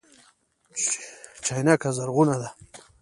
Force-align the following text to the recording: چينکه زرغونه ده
چينکه 1.45 1.89
زرغونه 1.97 2.35
ده 2.41 2.49